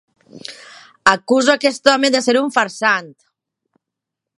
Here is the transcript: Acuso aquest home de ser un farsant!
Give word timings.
Acuso 1.15 1.53
aquest 1.55 1.91
home 1.95 2.13
de 2.17 2.25
ser 2.29 2.37
un 2.43 2.51
farsant! 2.59 3.17